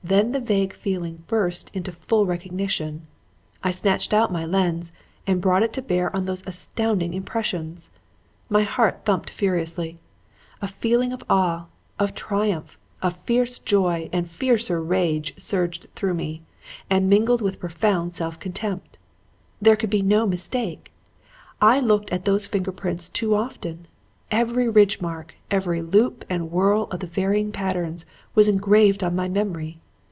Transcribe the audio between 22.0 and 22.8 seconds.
at those finger